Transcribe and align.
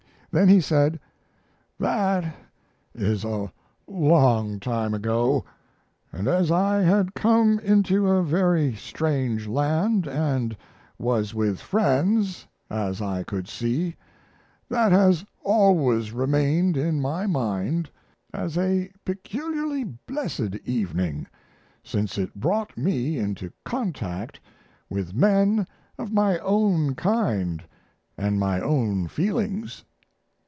Then 0.33 0.47
he 0.47 0.61
said: 0.61 0.97
That 1.77 2.23
is 2.95 3.25
a 3.25 3.51
long 3.85 4.61
time 4.61 4.93
ago, 4.93 5.43
and 6.13 6.25
as 6.25 6.49
I 6.49 6.83
had 6.83 7.13
come 7.13 7.59
into 7.59 8.07
a 8.07 8.23
very 8.23 8.73
strange 8.73 9.45
land, 9.45 10.07
and 10.07 10.55
was 10.97 11.33
with 11.35 11.59
friends, 11.59 12.47
as 12.69 13.01
I 13.01 13.23
could 13.23 13.49
see, 13.49 13.97
that 14.69 14.93
has 14.93 15.25
always 15.43 16.13
remained 16.13 16.77
in 16.77 17.01
my 17.01 17.27
mind 17.27 17.89
as 18.33 18.57
a 18.57 18.89
peculiarly 19.03 19.83
blessed 19.83 20.55
evening, 20.63 21.27
since 21.83 22.17
it 22.17 22.33
brought 22.39 22.77
me 22.77 23.19
into 23.19 23.51
contact 23.65 24.39
with 24.89 25.13
men 25.13 25.67
of 25.99 26.13
my 26.13 26.39
own 26.39 26.95
kind 26.95 27.65
and 28.17 28.39
my 28.39 28.61
own 28.61 29.09
feelings. 29.09 29.83